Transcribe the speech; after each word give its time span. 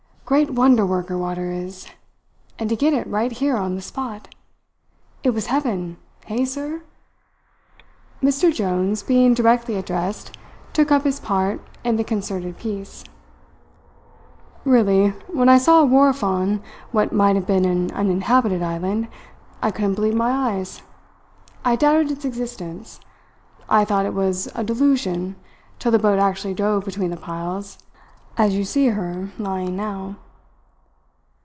Great 0.23 0.51
wonder 0.51 0.85
worker 0.85 1.17
water 1.17 1.51
is! 1.51 1.87
And 2.57 2.69
to 2.69 2.75
get 2.77 2.93
it 2.93 3.05
right 3.05 3.33
here 3.33 3.57
on 3.57 3.75
the 3.75 3.81
spot! 3.81 4.33
It 5.23 5.31
was 5.31 5.47
heaven 5.47 5.97
hey, 6.23 6.45
sir?" 6.45 6.83
Mr 8.23 8.49
Jones, 8.53 9.03
being 9.03 9.33
directly 9.33 9.75
addressed, 9.75 10.37
took 10.71 10.89
up 10.89 11.03
his 11.03 11.19
part 11.19 11.59
in 11.83 11.97
the 11.97 12.05
concerted 12.05 12.57
piece: 12.57 13.03
"Really, 14.63 15.09
when 15.27 15.49
I 15.49 15.57
saw 15.57 15.81
a 15.81 15.85
wharf 15.85 16.23
on 16.23 16.63
what 16.93 17.11
might 17.11 17.35
have 17.35 17.45
been 17.45 17.65
an 17.65 17.91
uninhabited 17.91 18.61
island, 18.63 19.09
I 19.61 19.69
couldn't 19.69 19.95
believe 19.95 20.15
my 20.15 20.31
eyes. 20.31 20.81
I 21.65 21.75
doubted 21.75 22.09
its 22.09 22.23
existence. 22.23 23.01
I 23.67 23.83
thought 23.83 24.05
it 24.05 24.13
was 24.13 24.47
a 24.55 24.63
delusion 24.63 25.35
till 25.77 25.91
the 25.91 25.99
boat 25.99 26.19
actually 26.19 26.53
drove 26.53 26.85
between 26.85 27.09
the 27.11 27.17
piles, 27.17 27.79
as 28.37 28.55
you 28.55 28.63
see 28.63 28.87
her 28.87 29.29
lying 29.37 29.75
now." 29.75 30.15